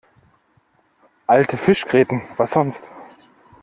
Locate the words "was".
2.35-2.53